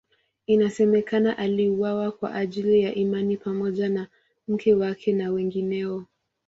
[0.47, 4.07] Inasemekana aliuawa kwa ajili ya imani pamoja na
[4.47, 6.05] mke wake na wengineo.